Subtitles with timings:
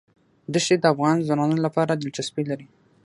[0.53, 2.67] دښتې د افغان ځوانانو لپاره دلچسپي لري.